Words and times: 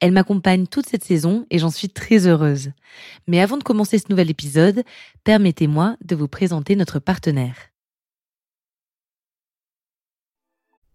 Elle 0.00 0.12
m'accompagne 0.12 0.66
toute 0.66 0.88
cette 0.88 1.04
saison 1.04 1.46
et 1.50 1.58
j'en 1.58 1.70
suis 1.70 1.88
très 1.88 2.26
heureuse. 2.26 2.72
Mais 3.26 3.40
avant 3.40 3.56
de 3.56 3.62
commencer 3.62 3.98
ce 3.98 4.10
nouvel 4.10 4.30
épisode, 4.30 4.82
permettez-moi 5.24 5.96
de 6.04 6.16
vous 6.16 6.28
présenter 6.28 6.76
notre 6.76 6.98
partenaire. 6.98 7.56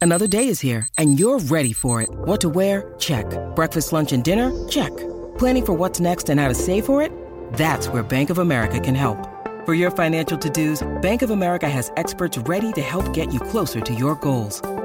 Another 0.01 0.27
day 0.27 0.47
is 0.47 0.59
here 0.59 0.87
and 0.97 1.17
you're 1.17 1.39
ready 1.49 1.73
for 1.73 2.01
it. 2.01 2.09
What 2.25 2.41
to 2.41 2.49
wear? 2.49 2.93
Check. 2.99 3.25
Breakfast, 3.55 3.91
lunch 3.91 4.11
and 4.13 4.23
dinner? 4.23 4.51
Check. 4.69 4.91
Planning 5.39 5.65
for 5.65 5.73
what's 5.73 5.99
next 5.99 6.29
and 6.29 6.39
how 6.39 6.47
to 6.47 6.53
save 6.53 6.85
for 6.85 7.01
it? 7.01 7.11
That's 7.53 7.87
where 7.87 8.03
Bank 8.03 8.29
of 8.29 8.37
America 8.37 8.79
can 8.79 8.95
help. 8.95 9.17
For 9.65 9.73
your 9.73 9.89
financial 9.89 10.37
to-dos, 10.37 10.83
Bank 11.01 11.23
of 11.23 11.31
America 11.31 11.67
has 11.67 11.91
experts 11.97 12.37
ready 12.47 12.71
to 12.73 12.81
help 12.81 13.13
get 13.13 13.33
you 13.33 13.39
closer 13.39 13.81
to 13.81 13.93
your 13.95 14.13
goals. 14.15 14.61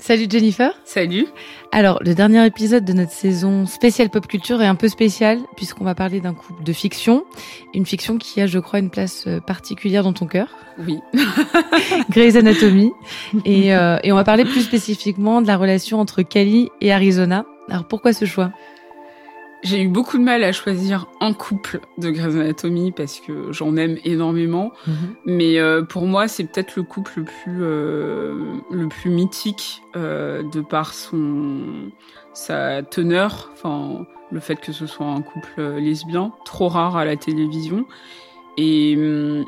Salut 0.00 0.26
Jennifer. 0.30 0.72
Salut. 0.84 1.26
Alors, 1.72 1.98
le 2.02 2.14
dernier 2.14 2.44
épisode 2.46 2.84
de 2.86 2.92
notre 2.94 3.12
saison 3.12 3.66
spéciale 3.66 4.08
pop 4.08 4.26
culture 4.26 4.62
est 4.62 4.66
un 4.66 4.74
peu 4.74 4.88
spécial 4.88 5.38
puisqu'on 5.56 5.84
va 5.84 5.94
parler 5.94 6.20
d'un 6.20 6.32
couple 6.32 6.64
de 6.64 6.72
fiction, 6.72 7.24
une 7.74 7.84
fiction 7.84 8.16
qui 8.16 8.40
a, 8.40 8.46
je 8.46 8.58
crois, 8.58 8.78
une 8.78 8.88
place 8.88 9.24
euh, 9.26 9.40
particulière 9.40 10.02
dans 10.02 10.14
ton 10.14 10.26
cœur. 10.26 10.48
Oui. 10.78 11.00
Grey's 12.10 12.36
Anatomy. 12.36 12.92
Et, 13.44 13.74
euh, 13.74 13.98
et 14.02 14.10
on 14.10 14.16
va 14.16 14.24
parler 14.24 14.44
plus 14.44 14.62
spécifiquement 14.62 15.42
de 15.42 15.46
la 15.46 15.58
relation 15.58 16.00
entre 16.00 16.22
Cali 16.22 16.70
et 16.80 16.92
Arizona. 16.92 17.44
Alors, 17.68 17.84
pourquoi 17.84 18.14
ce 18.14 18.24
choix? 18.24 18.52
J'ai 19.62 19.82
eu 19.82 19.88
beaucoup 19.88 20.18
de 20.18 20.22
mal 20.22 20.42
à 20.42 20.52
choisir 20.52 21.06
un 21.20 21.32
couple 21.32 21.80
de 21.98 22.10
Grey's 22.10 22.34
Anatomy 22.34 22.92
parce 22.92 23.20
que 23.20 23.52
j'en 23.52 23.76
aime 23.76 23.98
énormément. 24.04 24.72
Mhm. 24.86 24.94
Mais 25.26 25.58
euh, 25.58 25.82
pour 25.82 26.06
moi, 26.06 26.28
c'est 26.28 26.44
peut-être 26.44 26.76
le 26.76 26.82
couple 26.82 27.12
le 27.16 27.24
plus, 27.24 27.58
euh, 27.62 28.56
le 28.70 28.88
plus 28.88 29.10
mythique 29.10 29.82
euh, 29.96 30.42
de 30.42 30.60
par 30.60 30.94
son, 30.94 31.90
sa 32.32 32.82
teneur. 32.82 33.50
Enfin, 33.52 34.06
le 34.30 34.40
fait 34.40 34.56
que 34.56 34.72
ce 34.72 34.86
soit 34.86 35.06
un 35.06 35.22
couple 35.22 35.62
lesbien, 35.78 36.32
trop 36.44 36.68
rare 36.68 36.96
à 36.96 37.04
la 37.04 37.16
télévision. 37.16 37.86
Et, 38.56 38.98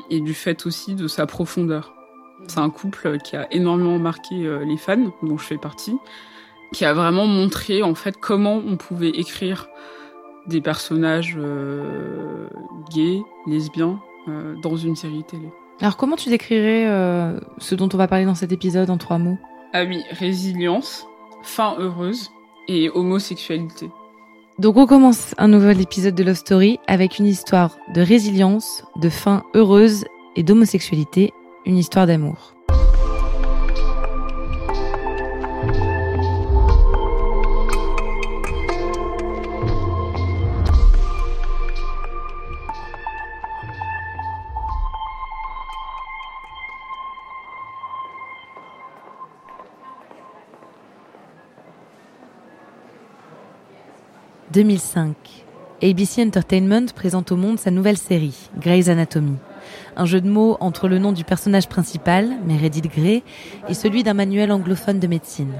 et 0.09 0.21
du 0.21 0.33
fait 0.33 0.65
aussi 0.65 0.95
de 0.95 1.07
sa 1.07 1.27
profondeur. 1.27 1.93
C'est 2.47 2.59
un 2.59 2.69
couple 2.71 3.19
qui 3.19 3.35
a 3.35 3.47
énormément 3.53 3.99
marqué 3.99 4.35
les 4.65 4.77
fans, 4.77 5.11
dont 5.21 5.37
je 5.37 5.43
fais 5.43 5.57
partie, 5.57 5.95
qui 6.73 6.83
a 6.83 6.93
vraiment 6.93 7.27
montré 7.27 7.83
en 7.83 7.93
fait 7.93 8.17
comment 8.19 8.55
on 8.55 8.75
pouvait 8.75 9.09
écrire 9.09 9.67
des 10.47 10.61
personnages 10.61 11.35
euh, 11.37 12.47
gays, 12.91 13.21
lesbiens, 13.47 13.99
euh, 14.27 14.55
dans 14.61 14.75
une 14.75 14.95
série 14.95 15.23
télé. 15.23 15.49
Alors 15.81 15.97
comment 15.97 16.15
tu 16.15 16.29
décrirais 16.29 16.85
euh, 16.87 17.39
ce 17.57 17.75
dont 17.75 17.89
on 17.93 17.97
va 17.97 18.07
parler 18.07 18.25
dans 18.25 18.35
cet 18.35 18.51
épisode 18.51 18.89
en 18.89 18.97
trois 18.97 19.17
mots? 19.17 19.37
Ah 19.73 19.83
oui, 19.83 20.01
résilience, 20.11 21.07
fin 21.41 21.75
heureuse 21.79 22.31
et 22.67 22.89
homosexualité. 22.89 23.89
Donc 24.59 24.77
on 24.77 24.85
commence 24.85 25.33
un 25.37 25.47
nouvel 25.47 25.81
épisode 25.81 26.15
de 26.15 26.23
Love 26.23 26.35
Story 26.35 26.79
avec 26.87 27.17
une 27.17 27.25
histoire 27.25 27.77
de 27.93 28.01
résilience, 28.01 28.85
de 28.97 29.09
fin 29.09 29.43
heureuse 29.55 30.05
et 30.35 30.43
d'homosexualité, 30.43 31.33
une 31.65 31.77
histoire 31.77 32.05
d'amour. 32.05 32.53
2005. 54.51 55.15
ABC 55.81 56.21
Entertainment 56.21 56.85
présente 56.93 57.31
au 57.31 57.35
monde 57.35 57.59
sa 57.59 57.71
nouvelle 57.71 57.97
série, 57.97 58.49
Grey's 58.59 58.87
Anatomy. 58.87 59.37
Un 59.95 60.05
jeu 60.05 60.21
de 60.21 60.29
mots 60.29 60.57
entre 60.59 60.87
le 60.87 60.99
nom 60.99 61.11
du 61.11 61.23
personnage 61.23 61.67
principal, 61.67 62.37
Meredith 62.45 62.87
Grey, 62.87 63.23
et 63.67 63.73
celui 63.73 64.03
d'un 64.03 64.13
manuel 64.13 64.51
anglophone 64.51 64.99
de 64.99 65.07
médecine. 65.07 65.53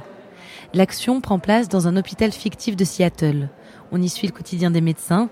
L'action 0.74 1.22
prend 1.22 1.40
place 1.40 1.70
dans 1.70 1.88
un 1.88 1.98
hôpital 1.98 2.32
fictif 2.32 2.76
de 2.76 2.84
Seattle. 2.84 3.50
On 3.92 4.02
y 4.02 4.10
suit 4.10 4.28
le 4.28 4.34
quotidien 4.34 4.70
des 4.70 4.82
médecins. 4.82 5.30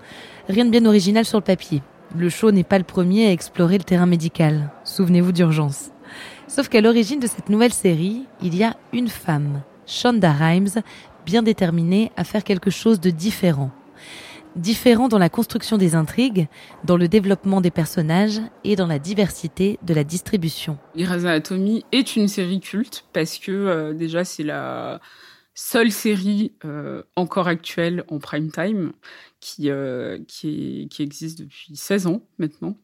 Rien 0.48 0.64
de 0.64 0.70
bien 0.70 0.86
original 0.86 1.24
sur 1.24 1.38
le 1.38 1.44
papier. 1.44 1.82
Le 2.16 2.28
show 2.28 2.50
n'est 2.50 2.64
pas 2.64 2.78
le 2.78 2.84
premier 2.84 3.28
à 3.28 3.32
explorer 3.32 3.78
le 3.78 3.84
terrain 3.84 4.06
médical. 4.06 4.70
Souvenez-vous 4.84 5.32
d'urgence. 5.32 5.90
Sauf 6.48 6.68
qu'à 6.68 6.80
l'origine 6.80 7.20
de 7.20 7.26
cette 7.26 7.48
nouvelle 7.48 7.72
série, 7.72 8.24
il 8.42 8.56
y 8.56 8.64
a 8.64 8.76
une 8.92 9.08
femme, 9.08 9.62
Shonda 9.86 10.32
Rhimes, 10.32 10.82
bien 11.24 11.42
déterminé 11.42 12.10
à 12.16 12.24
faire 12.24 12.44
quelque 12.44 12.70
chose 12.70 13.00
de 13.00 13.10
différent. 13.10 13.70
Différent 14.56 15.08
dans 15.08 15.18
la 15.18 15.30
construction 15.30 15.78
des 15.78 15.94
intrigues, 15.94 16.46
dans 16.84 16.98
le 16.98 17.08
développement 17.08 17.62
des 17.62 17.70
personnages 17.70 18.40
et 18.64 18.76
dans 18.76 18.86
la 18.86 18.98
diversité 18.98 19.78
de 19.82 19.94
la 19.94 20.04
distribution. 20.04 20.78
Grey's 20.94 21.24
Anatomy 21.24 21.86
est 21.90 22.16
une 22.16 22.28
série 22.28 22.60
culte 22.60 23.06
parce 23.14 23.38
que 23.38 23.50
euh, 23.50 23.94
déjà 23.94 24.24
c'est 24.24 24.42
la 24.42 25.00
seule 25.54 25.90
série 25.90 26.52
euh, 26.66 27.02
encore 27.16 27.48
actuelle 27.48 28.04
en 28.08 28.18
prime 28.18 28.50
time 28.50 28.92
qui, 29.40 29.70
euh, 29.70 30.18
qui, 30.28 30.88
existe 30.98 31.38
depuis 31.40 31.74
16 31.74 32.06
ans 32.06 32.22
maintenant. 32.38 32.76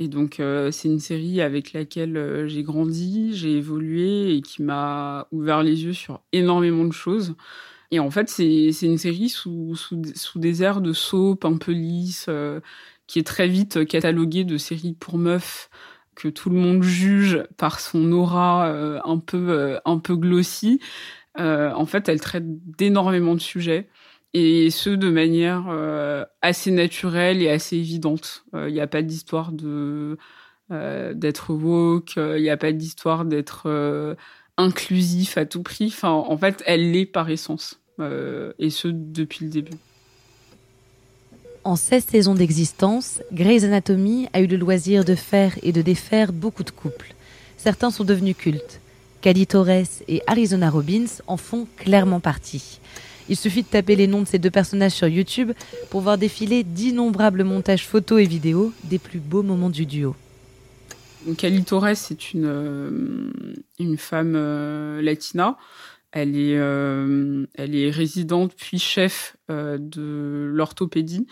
Et 0.00 0.06
donc, 0.06 0.34
c'est 0.36 0.86
une 0.86 1.00
série 1.00 1.40
avec 1.40 1.72
laquelle 1.72 2.44
j'ai 2.46 2.62
grandi, 2.62 3.34
j'ai 3.34 3.56
évolué 3.56 4.36
et 4.36 4.42
qui 4.42 4.62
m'a 4.62 5.26
ouvert 5.32 5.64
les 5.64 5.82
yeux 5.82 5.92
sur 5.92 6.20
énormément 6.30 6.84
de 6.84 6.92
choses. 6.92 7.34
Et 7.90 8.00
en 8.00 8.10
fait, 8.10 8.28
c'est 8.28 8.70
une 8.82 8.98
série 8.98 9.28
sous, 9.30 9.74
sous, 9.74 10.02
sous, 10.14 10.38
des 10.38 10.62
airs 10.62 10.80
de 10.82 10.92
soap 10.92 11.44
un 11.44 11.56
peu 11.56 11.72
lisse, 11.72 12.26
euh, 12.28 12.60
qui 13.06 13.18
est 13.18 13.26
très 13.26 13.48
vite 13.48 13.86
cataloguée 13.86 14.44
de 14.44 14.58
série 14.58 14.92
pour 14.92 15.16
meufs 15.18 15.70
que 16.14 16.28
tout 16.28 16.50
le 16.50 16.56
monde 16.56 16.82
juge 16.82 17.44
par 17.56 17.80
son 17.80 18.12
aura 18.12 18.68
euh, 18.68 19.00
un 19.04 19.18
peu 19.18 19.50
euh, 19.50 19.78
un 19.84 19.98
peu 19.98 20.16
glossy. 20.16 20.80
en 21.36 21.86
fait, 21.86 22.08
elle 22.08 22.20
traite 22.20 22.44
d'énormément 22.76 23.34
de 23.34 23.40
sujets 23.40 23.88
et 24.34 24.70
ce 24.70 24.90
de 24.90 25.10
manière 25.10 25.66
assez 26.42 26.70
naturelle 26.70 27.42
et 27.42 27.50
assez 27.50 27.76
évidente. 27.76 28.44
Il 28.54 28.72
n'y 28.72 28.80
a 28.80 28.86
pas 28.88 29.02
d'histoire 29.02 29.52
de 29.52 30.18
d'être 30.70 31.50
woke, 31.54 32.16
il 32.16 32.42
n'y 32.42 32.50
a 32.50 32.56
pas 32.56 32.72
d'histoire 32.72 33.24
d'être 33.24 34.16
inclusif 34.58 35.38
à 35.38 35.46
tout 35.46 35.62
prix. 35.62 35.94
En 36.02 36.36
fait, 36.36 36.62
elle 36.66 36.92
l'est 36.92 37.06
par 37.06 37.30
essence. 37.30 37.80
Euh, 38.00 38.52
et 38.58 38.70
ce, 38.70 38.88
depuis 38.88 39.44
le 39.44 39.50
début. 39.50 39.76
En 41.64 41.76
16 41.76 42.04
saisons 42.04 42.34
d'existence, 42.34 43.20
Grey's 43.32 43.64
Anatomy 43.64 44.28
a 44.32 44.40
eu 44.40 44.46
le 44.46 44.56
loisir 44.56 45.04
de 45.04 45.14
faire 45.14 45.56
et 45.62 45.72
de 45.72 45.82
défaire 45.82 46.32
beaucoup 46.32 46.62
de 46.62 46.70
couples. 46.70 47.14
Certains 47.56 47.90
sont 47.90 48.04
devenus 48.04 48.36
cultes. 48.36 48.80
Cali 49.20 49.46
Torres 49.46 50.00
et 50.06 50.22
Arizona 50.28 50.70
Robbins 50.70 51.06
en 51.26 51.36
font 51.36 51.66
clairement 51.76 52.20
partie. 52.20 52.78
Il 53.28 53.36
suffit 53.36 53.62
de 53.62 53.68
taper 53.68 53.96
les 53.96 54.06
noms 54.06 54.22
de 54.22 54.28
ces 54.28 54.38
deux 54.38 54.50
personnages 54.50 54.92
sur 54.92 55.08
YouTube 55.08 55.52
pour 55.90 56.00
voir 56.00 56.16
défiler 56.16 56.62
d'innombrables 56.62 57.44
montages 57.44 57.86
photos 57.86 58.22
et 58.22 58.26
vidéos 58.26 58.72
des 58.84 58.98
plus 58.98 59.18
beaux 59.18 59.42
moments 59.42 59.70
du 59.70 59.84
duo. 59.84 60.14
Cali 61.36 61.64
Torres 61.64 61.88
est 61.88 62.32
une, 62.32 62.46
euh, 62.46 63.30
une 63.78 63.96
femme 63.96 64.34
euh, 64.36 65.02
latina. 65.02 65.56
Elle 66.10 66.36
est, 66.36 66.56
euh, 66.56 67.46
elle 67.54 67.74
est 67.74 67.90
résidente 67.90 68.54
puis 68.56 68.78
chef 68.78 69.36
de 69.48 70.50
l'orthopédie. 70.50 71.26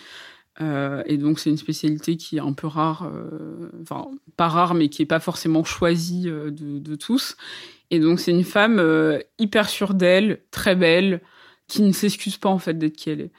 et 0.60 1.16
donc 1.16 1.38
c'est 1.38 1.48
une 1.50 1.56
spécialité 1.56 2.16
qui 2.16 2.36
est 2.36 2.40
un 2.40 2.52
peu 2.52 2.66
rare, 2.66 3.10
enfin 3.80 4.08
pas 4.36 4.48
rare, 4.48 4.74
mais 4.74 4.90
qui 4.90 5.00
est 5.00 5.06
pas 5.06 5.20
forcément 5.20 5.64
choisie 5.64 6.24
de, 6.24 6.50
de 6.50 6.94
tous. 6.94 7.36
Et 7.90 8.00
donc 8.00 8.20
c'est 8.20 8.32
une 8.32 8.44
femme 8.44 8.82
hyper 9.38 9.70
sûre 9.70 9.94
d'elle, 9.94 10.40
très 10.50 10.76
belle, 10.76 11.22
qui 11.68 11.80
ne 11.80 11.92
s'excuse 11.92 12.36
pas 12.36 12.50
en 12.50 12.58
fait 12.58 12.74
d'être 12.74 12.96
qui 12.96 13.08
elle 13.08 13.22
est. 13.22 13.32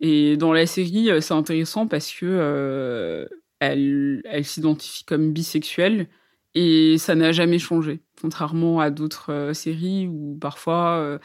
Et 0.00 0.36
dans 0.36 0.52
la 0.52 0.66
série, 0.66 1.08
c'est 1.20 1.34
intéressant 1.34 1.86
parce 1.86 2.12
que 2.12 3.28
elle, 3.60 4.22
s'identifie 4.44 5.04
comme 5.04 5.32
bisexuelle 5.32 6.08
et 6.54 6.98
ça 6.98 7.14
n'a 7.14 7.32
jamais 7.32 7.58
changé. 7.58 8.00
Contrairement 8.20 8.80
à 8.80 8.90
d'autres 8.90 9.32
euh, 9.32 9.54
séries 9.54 10.08
où 10.08 10.36
parfois 10.40 11.18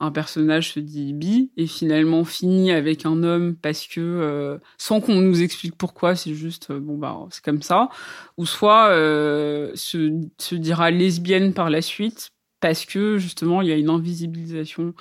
un 0.00 0.10
personnage 0.10 0.72
se 0.72 0.80
dit 0.80 1.12
bi 1.12 1.52
et 1.56 1.66
finalement 1.66 2.24
finit 2.24 2.72
avec 2.72 3.06
un 3.06 3.22
homme 3.22 3.56
parce 3.56 3.86
que 3.86 4.58
sans 4.78 5.00
qu'on 5.00 5.20
nous 5.20 5.42
explique 5.42 5.76
pourquoi, 5.76 6.16
c'est 6.16 6.34
juste 6.34 6.72
bon 6.72 6.98
bah 6.98 7.18
c'est 7.30 7.44
comme 7.44 7.62
ça. 7.62 7.88
Ou 8.38 8.46
soit 8.46 8.88
se, 9.74 10.20
se 10.38 10.54
dira 10.56 10.90
lesbienne 10.90 11.54
par 11.54 11.70
la 11.70 11.82
suite 11.82 12.30
parce 12.60 12.84
que 12.86 13.18
justement 13.18 13.62
il 13.62 13.68
y 13.68 13.72
a 13.72 13.76
une 13.76 13.90
invisibilisation 13.90 14.94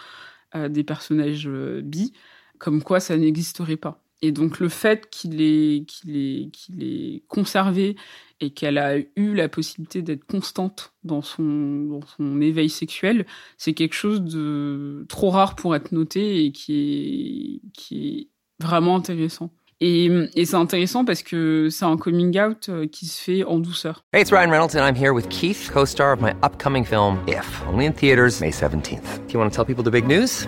des 0.70 0.84
personnages 0.84 1.48
euh, 1.48 1.82
bi, 1.82 2.14
comme 2.60 2.84
quoi 2.84 3.00
ça 3.00 3.18
n'existerait 3.18 3.78
pas. 3.78 4.01
Et 4.22 4.32
donc 4.32 4.60
le 4.60 4.70
fait 4.70 5.10
qu'il 5.10 5.42
ait, 5.42 5.84
qu'il 5.88 6.16
ait, 6.16 6.50
qu'il 6.52 6.84
ait 6.84 7.24
conservé 7.28 7.96
et 8.40 8.52
qu'elle 8.52 8.78
a 8.78 8.98
eu 8.98 9.34
la 9.34 9.50
possibilité 9.50 10.02
d'être 10.02 10.26
constante 10.26 10.94
dans 11.04 11.22
son, 11.22 11.44
dans 11.44 12.06
son 12.18 12.42
éveil 12.42 12.70
sexuel, 12.70 13.26
c'est 13.58 13.74
quelque 13.74 13.94
chose 13.94 14.22
de 14.22 15.06
trop 15.10 15.30
rare 15.30 15.56
pour 15.56 15.76
être 15.76 15.92
noté 15.92 16.46
et 16.46 16.52
qui 16.52 17.62
est, 17.64 17.72
qui 17.74 18.20
est 18.20 18.64
vraiment 18.64 18.96
intéressant. 18.96 19.52
Et, 19.84 20.12
et 20.36 20.46
c'est 20.46 20.56
intéressant 20.56 21.04
parce 21.06 21.24
que 21.24 21.70
c'est 21.72 21.86
un 21.86 21.98
coming 21.98 22.40
out 22.40 22.70
euh, 22.70 22.86
qui 22.86 23.08
se 23.08 23.20
fait 23.20 23.44
en 23.44 23.58
douceur. 23.58 24.04
Hey, 24.14 24.22
it's 24.22 24.32
Ryan 24.32 24.52
Reynolds 24.52 24.76
and 24.76 24.86
I'm 24.86 24.96
here 24.96 25.12
with 25.12 25.28
Keith, 25.30 25.72
co-star 25.74 26.14
of 26.14 26.22
my 26.22 26.34
upcoming 26.44 26.86
film 26.86 27.18
If, 27.28 27.64
only 27.68 27.88
in 27.88 27.94
theaters 27.94 28.42
May 28.42 28.52
17th. 28.52 29.26
Do 29.28 29.34
you 29.34 29.40
want 29.40 29.52
to 29.52 29.56
tell 29.56 29.66
people 29.66 29.84
the 29.84 29.90
big 29.90 30.06
news? 30.06 30.48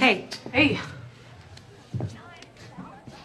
Hey. 0.00 0.26
Hey. 0.50 0.80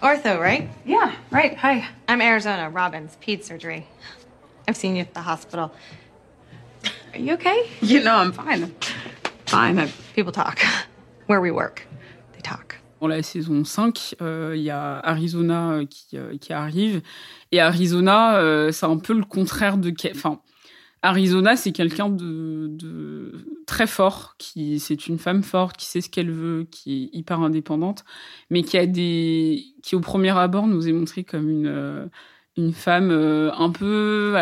Ortho, 0.04 0.38
right? 0.38 0.70
Yeah, 0.86 1.16
right. 1.32 1.56
Hi. 1.56 1.88
I'm 2.10 2.22
Arizona 2.22 2.70
Robbins, 2.70 3.16
ped 3.22 3.46
surgery. 3.46 3.88
I've 4.68 4.76
seen 4.76 4.98
you 4.98 5.04
at 5.04 5.14
the 5.14 5.22
hospital. 5.22 5.72
Are 7.14 7.18
you 7.18 7.36
okay? 7.36 7.70
You 7.80 8.04
know, 8.04 8.18
I'm 8.18 8.34
fine. 8.34 8.76
Fine. 9.46 9.80
I... 9.80 9.90
People 10.16 10.34
talk. 10.34 10.60
Where 11.28 11.40
we 11.40 11.50
work, 11.50 11.88
they 12.34 12.42
talk. 12.42 12.76
Dans 13.00 13.08
la 13.08 13.24
saison 13.24 13.64
5, 13.64 14.12
il 14.20 14.26
euh, 14.26 14.58
y 14.58 14.70
a 14.70 15.00
Arizona 15.00 15.72
euh, 15.72 15.86
qui, 15.86 16.18
euh, 16.18 16.38
qui, 16.38 16.52
arrive. 16.52 17.02
Et 17.54 17.62
Arizona, 17.62 18.36
euh, 18.36 18.74
c'est 18.74 18.86
un 18.86 18.98
peu 18.98 19.14
le 19.14 19.24
contraire 19.24 19.78
de... 19.78 19.94
Enfin, 20.14 20.42
Arizona, 21.06 21.56
c'est 21.56 21.72
quelqu'un 21.72 22.10
de, 22.10 23.32
très 23.68 23.86
fort, 23.86 24.36
qui 24.40 24.80
c'est 24.80 25.08
une 25.08 25.20
femme 25.20 25.44
forte, 25.44 25.78
qui 25.78 25.86
sait 25.86 26.02
ce 26.02 26.10
qu'elle 26.10 26.32
veut, 26.32 26.68
qui 26.72 27.04
est 27.04 27.18
hyper 27.18 27.42
indépendante, 27.42 28.04
mais 28.50 28.64
qui 28.64 28.76
a 28.78 28.88
des, 28.88 29.64
qui 29.84 29.96
au 29.96 30.00
premier 30.00 30.36
abord 30.36 30.66
nous 30.66 30.88
est 30.88 30.94
montrée 30.94 31.24
comme 31.24 31.50
une 31.50 31.68
euh, 31.68 32.08
une 32.58 32.74
femme 32.74 33.12
euh, 33.12 33.52
un 33.54 33.70
peu 33.70 34.36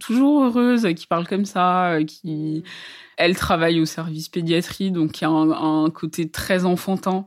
toujours 0.00 0.44
heureuse, 0.44 0.86
qui 0.96 1.06
parle 1.06 1.26
comme 1.26 1.44
ça, 1.44 1.92
euh, 1.94 2.04
qui 2.04 2.62
elle 3.18 3.36
travaille 3.36 3.80
au 3.80 3.84
service 3.84 4.28
pédiatrie, 4.30 4.90
donc 4.90 5.12
qui 5.12 5.24
a 5.26 5.30
un, 5.30 5.90
côté 5.90 6.30
très 6.30 6.64
enfantin. 6.64 7.26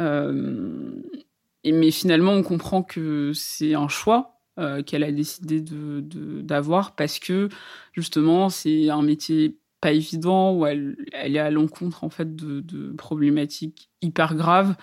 mais 0.00 1.90
finalement, 1.92 2.32
on 2.32 2.42
comprend 2.42 2.82
que 2.82 3.32
c'est 3.34 3.74
un 3.74 3.88
choix 3.88 4.33
euh, 4.58 4.82
qu'elle 4.82 5.02
a 5.02 5.10
décidé 5.10 5.60
de, 5.60 6.00
d'avoir 6.42 6.94
parce 6.94 7.18
que 7.18 7.48
justement 7.92 8.48
c'est 8.48 8.88
un 8.88 9.02
métier 9.02 9.56
pas 9.80 9.92
évident 9.92 10.54
où 10.54 10.64
elle, 10.64 10.96
elle 11.12 11.36
est 11.36 11.40
à 11.40 11.50
l'encontre 11.50 12.04
en 12.04 12.08
fait 12.08 12.36
de, 12.36 12.60
de, 12.60 12.92
problématiques 12.92 13.90
hyper 14.00 14.34
graves 14.34 14.76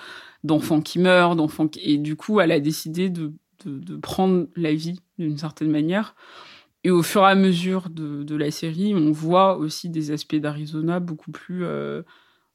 d'enfants 0.43 0.81
qui 0.81 0.99
meurent 0.99 1.35
d'enfants 1.35 1.67
qui... 1.67 1.79
et 1.81 1.97
du 1.97 2.15
coup 2.15 2.41
elle 2.41 2.51
a 2.51 2.59
décidé 2.59 3.09
de, 3.09 3.33
de 3.65 3.95
prendre 3.95 4.47
la 4.55 4.73
vie 4.73 4.99
d'une 5.17 5.37
certaine 5.37 5.71
manière. 5.71 6.15
Et 6.83 6.91
au 6.91 7.03
fur 7.03 7.21
et 7.21 7.27
à 7.27 7.35
mesure 7.35 7.89
de, 7.89 8.35
la 8.35 8.51
série 8.51 8.93
on 8.93 9.11
voit 9.11 9.57
aussi 9.57 9.89
des 9.89 10.11
aspects 10.11 10.35
d'Arizona 10.35 10.99
beaucoup 10.99 11.31
plus 11.31 11.63
euh, 11.63 12.01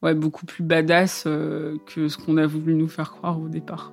ouais 0.03 0.15
beaucoup 0.15 0.47
plus 0.47 0.65
badass 0.65 1.25
euh, 1.27 1.79
que 1.87 2.09
ce 2.09 2.19
qu'on 2.19 2.37
a 2.37 2.47
voulu 2.47 2.75
nous 2.75 2.89
faire 2.89 3.13
croire 3.13 3.41
au 3.41 3.49
départ 3.49 3.93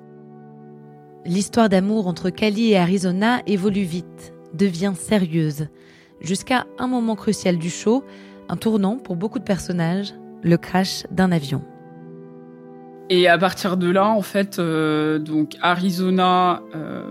L'histoire 1.25 1.69
d'amour 1.69 2.07
entre 2.07 2.29
Cali 2.29 2.71
et 2.71 2.77
Arizona 2.77 3.41
évolue 3.47 3.83
vite, 3.83 4.33
devient 4.53 4.91
sérieuse, 4.93 5.67
jusqu'à 6.19 6.65
un 6.77 6.87
moment 6.87 7.15
crucial 7.15 7.57
du 7.57 7.69
show, 7.69 8.03
un 8.49 8.57
tournant 8.57 8.97
pour 8.97 9.15
beaucoup 9.15 9.39
de 9.39 9.45
personnages, 9.45 10.13
le 10.41 10.57
crash 10.57 11.05
d'un 11.11 11.31
avion. 11.31 11.61
Et 13.09 13.29
à 13.29 13.37
partir 13.37 13.77
de 13.77 13.89
là, 13.89 14.09
en 14.09 14.21
fait, 14.21 14.59
euh, 14.59 15.17
donc 15.17 15.55
Arizona 15.61 16.61
euh, 16.75 17.09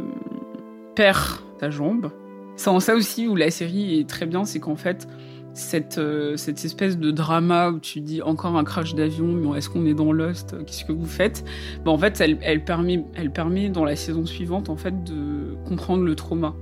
perd 0.94 1.40
sa 1.58 1.70
jambe. 1.70 2.10
C'est 2.56 2.80
ça 2.80 2.94
aussi 2.94 3.26
où 3.28 3.34
la 3.34 3.50
série 3.50 3.98
est 3.98 4.08
très 4.08 4.26
bien, 4.26 4.44
c'est 4.44 4.60
qu'en 4.60 4.76
fait, 4.76 5.08
cette, 5.54 5.98
euh, 5.98 6.36
cette 6.36 6.64
espèce 6.64 6.98
de 6.98 7.10
drama 7.10 7.70
où 7.70 7.78
tu 7.78 8.00
dis 8.00 8.22
encore 8.22 8.56
un 8.56 8.64
crash 8.64 8.94
d'avion, 8.94 9.26
mais 9.26 9.58
est-ce 9.58 9.68
qu'on 9.68 9.84
est 9.84 9.94
dans 9.94 10.12
Lost 10.12 10.56
Qu'est-ce 10.66 10.84
que 10.84 10.92
vous 10.92 11.06
faites? 11.06 11.44
En 11.84 11.98
fait, 11.98 12.20
elle, 12.20 12.64
permet, 12.64 13.68
dans 13.68 13.84
la 13.84 13.96
saison 13.96 14.24
suivante 14.24 14.68
en 14.68 14.76
fait, 14.76 15.04
de 15.04 15.54
comprendre 15.66 16.04
le 16.04 16.14
trauma. 16.14 16.54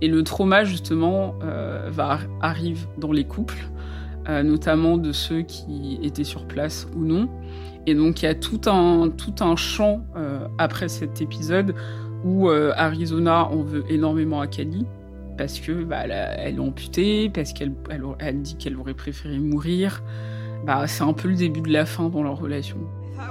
Et 0.00 0.08
le 0.08 0.22
trauma, 0.22 0.64
justement, 0.64 1.34
euh, 1.42 1.88
va, 1.90 2.20
arrive 2.40 2.86
dans 2.98 3.12
les 3.12 3.24
couples, 3.24 3.68
euh, 4.28 4.42
notamment 4.42 4.96
de 4.96 5.12
ceux 5.12 5.42
qui 5.42 5.98
étaient 6.02 6.24
sur 6.24 6.46
place 6.46 6.86
ou 6.96 7.04
non. 7.04 7.28
Et 7.86 7.94
donc, 7.94 8.22
il 8.22 8.26
y 8.26 8.28
a 8.28 8.34
tout 8.34 8.60
un, 8.66 9.08
tout 9.08 9.34
un 9.40 9.56
champ 9.56 10.04
après 10.58 10.88
cet 10.88 11.22
épisode 11.22 11.74
où 12.22 12.50
Arizona 12.50 13.46
en 13.46 13.62
veut 13.62 13.84
énormément 13.88 14.42
à 14.42 14.46
Cali 14.46 14.84
parce 15.38 15.60
que 15.60 15.72
bah, 15.84 16.02
elle, 16.04 16.56
est 16.56 16.58
amputée, 16.58 17.30
parce 17.32 17.52
qu'elle 17.52 17.72
elle, 18.18 18.42
dit 18.42 18.56
qu'elle 18.58 18.76
aurait 18.76 18.94
préféré 18.94 19.38
mourir. 19.38 20.02
Bah, 20.66 20.86
c'est 20.86 21.04
un 21.04 21.12
peu 21.12 21.28
le 21.28 21.36
début 21.36 21.60
de 21.60 21.72
la 21.72 21.86
fin 21.86 22.08
dans 22.08 22.22
leur 22.22 22.36
relation. 22.36 22.76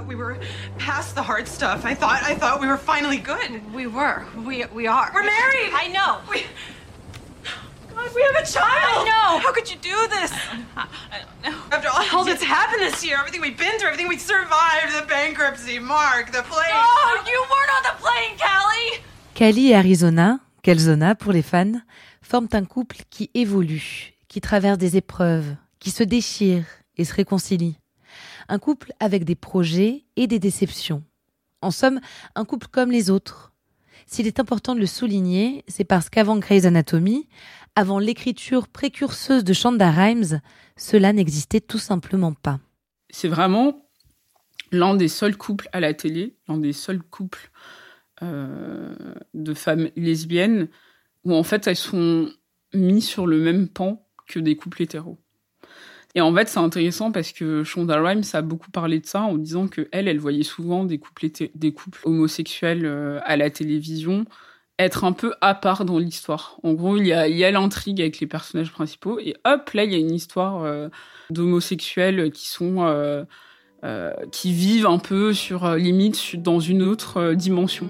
We 0.06 0.16
were 0.16 0.36
past 0.78 1.14
the 1.14 1.22
hard 1.22 1.46
stuff. 1.46 1.84
I 1.84 1.94
thought 1.94 2.22
I 2.22 2.34
thought 2.34 2.60
we 2.60 2.66
were 2.66 2.78
finally 2.78 3.18
good. 3.18 3.60
We 3.74 3.86
were. 3.86 4.24
We 4.36 4.64
we 4.74 4.86
are. 4.86 5.10
We're 5.12 5.22
married. 5.22 5.70
I 5.74 5.88
know. 5.92 6.18
We... 6.30 6.44
We 8.14 8.22
have 8.22 8.42
a 8.42 8.46
child! 8.46 9.06
No! 9.06 9.38
How 9.38 9.52
could 9.52 9.68
you 9.68 9.76
do 9.76 10.08
this? 10.08 10.32
I 10.76 10.86
don't 11.42 11.52
know. 11.52 11.58
After 11.72 11.88
all 12.14 12.24
that's 12.24 12.42
happened 12.42 12.80
this 12.80 13.04
year, 13.04 13.16
everything 13.18 13.40
we've 13.40 13.58
been 13.58 13.78
through, 13.78 13.88
everything 13.88 14.08
we 14.08 14.18
survived, 14.18 14.96
the 14.96 15.04
bankruptcy, 15.06 15.78
Mark, 15.80 16.26
the 16.26 16.42
plane. 16.44 16.70
Oh, 16.72 17.24
you 17.26 17.44
weren't 17.50 17.72
on 17.76 17.82
the 17.82 17.96
plane, 18.00 18.38
Callie! 18.38 19.02
Callie 19.34 19.72
et 19.72 19.78
Arizona, 19.78 20.40
Kelzona 20.62 21.14
pour 21.14 21.32
les 21.32 21.42
fans, 21.42 21.80
forment 22.22 22.48
un 22.52 22.64
couple 22.64 22.98
qui 23.10 23.30
évolue, 23.34 24.14
qui 24.28 24.40
traverse 24.40 24.78
des 24.78 24.96
épreuves, 24.96 25.56
qui 25.78 25.90
se 25.90 26.02
déchire 26.02 26.64
et 26.96 27.04
se 27.04 27.14
réconcilie. 27.14 27.78
Un 28.48 28.58
couple 28.58 28.92
avec 29.00 29.24
des 29.24 29.34
projets 29.34 30.04
et 30.16 30.26
des 30.26 30.38
déceptions. 30.38 31.04
En 31.60 31.70
somme, 31.70 32.00
un 32.34 32.44
couple 32.44 32.68
comme 32.68 32.90
les 32.90 33.10
autres. 33.10 33.52
S'il 34.06 34.26
est 34.26 34.40
important 34.40 34.74
de 34.74 34.80
le 34.80 34.86
souligner, 34.86 35.64
c'est 35.68 35.84
parce 35.84 36.08
qu'avant 36.08 36.38
Grey's 36.38 36.64
Anatomy, 36.64 37.28
avant 37.76 37.98
l'écriture 37.98 38.68
précurseuse 38.68 39.44
de 39.44 39.52
Shonda 39.52 39.90
Rhimes, 39.90 40.40
cela 40.76 41.12
n'existait 41.12 41.60
tout 41.60 41.78
simplement 41.78 42.32
pas. 42.32 42.58
C'est 43.10 43.28
vraiment 43.28 43.88
l'un 44.72 44.94
des 44.94 45.08
seuls 45.08 45.36
couples 45.36 45.68
à 45.72 45.80
la 45.80 45.94
télé, 45.94 46.36
l'un 46.48 46.58
des 46.58 46.72
seuls 46.72 47.02
couples 47.02 47.50
de 48.20 49.54
femmes 49.54 49.90
lesbiennes 49.96 50.68
où 51.24 51.34
en 51.34 51.42
fait 51.42 51.66
elles 51.66 51.76
sont 51.76 52.30
mises 52.74 53.06
sur 53.06 53.26
le 53.26 53.38
même 53.38 53.68
pan 53.68 54.06
que 54.26 54.38
des 54.38 54.56
couples 54.56 54.82
hétéros. 54.82 55.18
Et 56.14 56.20
en 56.20 56.34
fait, 56.34 56.48
c'est 56.48 56.58
intéressant 56.58 57.12
parce 57.12 57.32
que 57.32 57.64
Shonda 57.64 58.00
Rhimes 58.00 58.24
a 58.32 58.42
beaucoup 58.42 58.70
parlé 58.70 58.98
de 58.98 59.06
ça 59.06 59.22
en 59.22 59.36
disant 59.36 59.68
que 59.68 59.88
elle, 59.92 60.08
elle 60.08 60.18
voyait 60.18 60.42
souvent 60.42 60.84
des 60.84 60.98
couples, 60.98 61.26
des 61.54 61.72
couples 61.72 62.00
homosexuels 62.04 62.86
euh, 62.86 63.20
à 63.24 63.36
la 63.36 63.50
télévision 63.50 64.24
être 64.78 65.04
un 65.04 65.12
peu 65.12 65.34
à 65.40 65.54
part 65.54 65.84
dans 65.84 65.98
l'histoire. 65.98 66.58
En 66.62 66.72
gros, 66.72 66.96
il 66.96 67.06
y 67.06 67.12
a, 67.12 67.50
l'intrigue 67.50 68.00
avec 68.00 68.20
les 68.20 68.26
personnages 68.26 68.72
principaux 68.72 69.18
et 69.18 69.34
hop, 69.44 69.70
là, 69.70 69.84
il 69.84 69.92
y 69.92 69.96
a 69.96 69.98
une 69.98 70.14
histoire 70.14 70.62
euh, 70.62 70.88
d'homosexuels 71.30 72.30
qui 72.30 72.48
sont 72.48 72.84
euh, 72.86 73.24
euh, 73.84 74.10
qui 74.32 74.52
vivent 74.52 74.86
un 74.86 74.98
peu 74.98 75.32
sur 75.32 75.64
euh, 75.64 75.76
limite 75.76 76.34
dans 76.42 76.58
une 76.58 76.82
autre 76.82 77.18
euh, 77.18 77.34
dimension. 77.36 77.86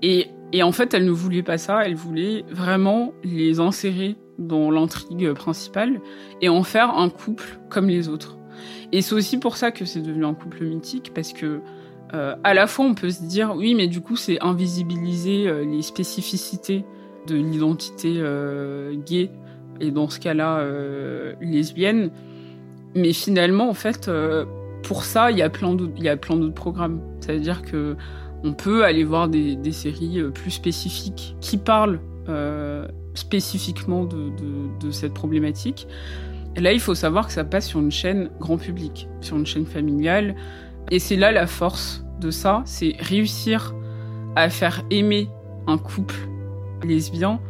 Et, 0.00 0.28
en 0.62 0.70
fait, 0.70 0.94
elle 0.94 1.06
ne 1.06 1.10
voulait 1.10 1.42
pas 1.42 1.58
ça. 1.58 1.84
Elle 1.84 1.96
voulait 1.96 2.44
vraiment 2.48 3.12
les 3.24 3.58
insérer 3.58 4.14
dans 4.38 4.70
l'intrigue 4.70 5.32
principale 5.32 6.00
et 6.40 6.48
en 6.48 6.62
faire 6.62 6.90
un 6.96 7.08
couple 7.10 7.58
comme 7.68 7.88
les 7.88 8.08
autres. 8.08 8.38
Et 8.92 9.02
c'est 9.02 9.16
aussi 9.16 9.38
pour 9.38 9.56
ça 9.56 9.72
que 9.72 9.84
c'est 9.84 10.02
devenu 10.02 10.24
un 10.24 10.34
couple 10.34 10.64
mythique 10.64 11.10
parce 11.12 11.32
que 11.32 11.60
à 12.12 12.54
la 12.54 12.66
fois 12.66 12.86
on 12.86 12.94
peut 12.94 13.10
se 13.10 13.22
dire 13.24 13.52
oui 13.54 13.74
mais 13.74 13.86
du 13.86 14.00
coup 14.00 14.16
c'est 14.16 14.40
invisibiliser 14.40 15.52
les 15.66 15.82
spécificités 15.82 16.86
de 17.26 17.34
l'identité 17.34 18.22
gay 19.04 19.30
et 19.78 19.90
dans 19.90 20.08
ce 20.08 20.18
cas-là 20.18 20.64
lesbienne 21.42 22.10
mais 22.94 23.12
finalement 23.12 23.68
en 23.68 23.74
fait 23.74 24.08
pour 24.82 25.04
ça 25.04 25.30
il 25.30 25.38
y 25.38 25.42
a 25.42 25.50
plein 25.50 25.74
d'autres 25.74 26.54
programmes 26.54 27.00
ça 27.20 27.32
veut 27.32 27.40
dire 27.40 27.62
que 27.62 27.96
on 28.44 28.52
peut 28.52 28.84
aller 28.84 29.04
voir 29.04 29.28
des, 29.28 29.72
séries 29.72 30.20
euh, 30.20 30.30
plus 30.30 30.52
spécifiques 30.52 31.36
qui 31.40 31.56
parlent 31.56 32.00
euh, 32.28 32.86
spécifiquement 33.14 34.04
de 34.04 34.90
cette 34.90 35.12
problématique. 35.12 35.88
Et 36.54 36.60
là 36.60 36.72
il 36.72 36.80
faut 36.80 36.94
savoir 36.94 37.26
que 37.26 37.32
ça 37.32 37.44
passe 37.44 37.66
sur 37.66 37.80
une 37.80 37.90
chaîne 37.90 38.30
grand 38.38 38.56
public 38.56 39.08
sur 39.20 39.36
une 39.36 39.46
chaîne 39.46 39.66
familiale. 39.66 40.36
Et 40.90 40.98
c'est 40.98 41.16
là 41.16 41.32
la 41.32 41.46
force 41.46 42.04
de 42.20 42.30
ça, 42.30 42.62
c'est 42.64 42.94
réussir 43.00 43.74
à 44.36 44.48
faire 44.50 44.82
aimer 44.90 45.28
un 45.66 45.78
couple 45.78 46.16
lesbien 46.84 47.40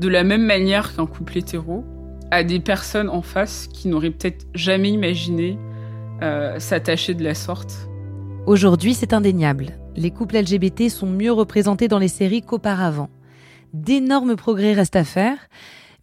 de 0.00 0.08
la 0.08 0.24
même 0.24 0.44
manière 0.44 0.94
qu'un 0.94 1.06
couple 1.06 1.38
hétéro 1.38 1.84
à 2.30 2.44
des 2.44 2.60
personnes 2.60 3.08
en 3.08 3.22
face 3.22 3.68
qui 3.72 3.88
n'auraient 3.88 4.10
peut-être 4.10 4.46
jamais 4.54 4.90
imaginé 4.90 5.58
euh, 6.22 6.58
s'attacher 6.58 7.14
de 7.14 7.24
la 7.24 7.34
sorte. 7.34 7.88
Aujourd'hui, 8.46 8.94
c'est 8.94 9.12
indéniable. 9.12 9.72
Les 9.96 10.10
couples 10.10 10.38
LGBT 10.38 10.88
sont 10.88 11.06
mieux 11.06 11.32
représentés 11.32 11.88
dans 11.88 11.98
les 11.98 12.08
séries 12.08 12.42
qu'auparavant. 12.42 13.10
D'énormes 13.72 14.36
progrès 14.36 14.72
restent 14.72 14.96
à 14.96 15.04
faire, 15.04 15.36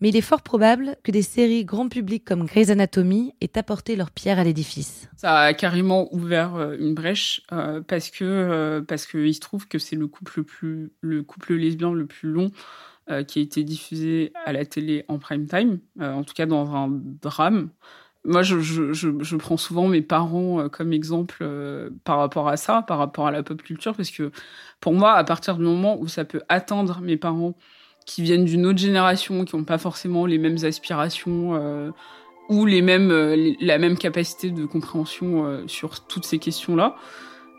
mais 0.01 0.09
il 0.09 0.15
est 0.15 0.21
fort 0.21 0.41
probable 0.41 0.95
que 1.03 1.11
des 1.11 1.21
séries 1.21 1.65
grand 1.65 1.89
public 1.89 2.23
comme 2.23 2.45
Grey's 2.45 2.69
Anatomy 2.69 3.33
aient 3.41 3.57
apporté 3.57 3.95
leur 3.95 4.11
pierre 4.11 4.39
à 4.39 4.43
l'édifice. 4.43 5.09
Ça 5.17 5.39
a 5.39 5.53
carrément 5.53 6.13
ouvert 6.13 6.55
euh, 6.55 6.77
une 6.79 6.93
brèche 6.93 7.41
euh, 7.51 7.81
parce 7.85 8.09
que 8.09 8.23
euh, 8.23 8.81
parce 8.81 9.05
que 9.05 9.17
il 9.17 9.33
se 9.33 9.39
trouve 9.39 9.67
que 9.67 9.79
c'est 9.79 9.95
le 9.95 10.07
couple 10.07 10.33
le 10.37 10.43
plus 10.43 10.91
le 11.01 11.23
couple 11.23 11.55
lesbien 11.55 11.93
le 11.93 12.05
plus 12.05 12.29
long 12.29 12.51
euh, 13.09 13.23
qui 13.23 13.39
a 13.39 13.41
été 13.41 13.63
diffusé 13.63 14.31
à 14.45 14.53
la 14.53 14.65
télé 14.65 15.03
en 15.07 15.19
prime 15.19 15.47
time, 15.47 15.79
en 15.99 16.23
tout 16.23 16.33
cas 16.33 16.45
dans 16.45 16.75
un 16.75 16.89
drame. 16.91 17.69
Moi, 18.25 18.41
je, 18.41 18.59
je, 18.59 18.91
je, 18.93 19.35
prends 19.37 19.55
souvent 19.55 19.87
mes 19.87 20.01
parents 20.01 20.59
euh, 20.59 20.67
comme 20.67 20.91
exemple 20.91 21.37
euh, 21.41 21.89
par 22.03 22.17
rapport 22.17 22.49
à 22.49 22.57
ça, 22.57 22.81
par 22.81 22.97
rapport 22.97 23.27
à 23.27 23.31
la 23.31 23.43
pop 23.43 23.61
culture, 23.61 23.95
parce 23.95 24.11
que 24.11 24.31
pour 24.81 24.93
moi, 24.93 25.13
à 25.13 25.23
partir 25.23 25.55
du 25.55 25.63
moment 25.63 25.97
où 25.99 26.07
ça 26.09 26.25
peut 26.25 26.41
atteindre 26.49 26.99
mes 27.01 27.15
parents 27.15 27.55
qui 28.05 28.21
viennent 28.21 28.43
d'une 28.43 28.65
autre 28.65 28.79
génération, 28.79 29.45
qui 29.45 29.55
n'ont 29.55 29.63
pas 29.63 29.77
forcément 29.77 30.25
les 30.25 30.37
mêmes 30.37 30.57
aspirations 30.63 31.55
euh, 31.55 31.91
ou 32.49 32.65
les 32.65 32.81
mêmes, 32.81 33.11
euh, 33.11 33.53
la 33.61 33.77
même 33.77 33.97
capacité 33.97 34.51
de 34.51 34.65
compréhension 34.65 35.63
sur 35.67 36.05
toutes 36.05 36.25
ces 36.25 36.39
questions-là. 36.39 36.97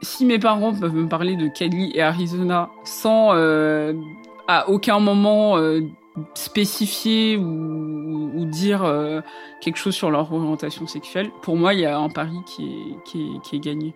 Si 0.02 0.26
mes 0.26 0.38
parents 0.38 0.74
peuvent 0.74 0.94
me 0.94 1.08
parler 1.08 1.36
de 1.36 1.48
Cali 1.48 1.90
et 1.94 2.02
Arizona 2.02 2.70
sans 2.84 3.32
à 3.32 4.68
aucun 4.68 4.98
moment 4.98 5.56
spécifier 6.34 7.36
ou, 7.36 8.32
ou 8.34 8.44
dire 8.44 8.84
euh, 8.84 9.20
quelque 9.60 9.76
chose 9.76 9.94
sur 9.94 10.10
leur 10.10 10.32
orientation 10.32 10.86
sexuelle, 10.86 11.30
pour 11.42 11.56
moi, 11.56 11.74
il 11.74 11.80
y 11.80 11.86
a 11.86 11.98
un 11.98 12.08
pari 12.08 12.38
qui 12.46 12.64
est, 12.64 13.04
qui 13.04 13.22
est, 13.22 13.40
qui 13.42 13.56
est 13.56 13.60
gagné. 13.60 13.94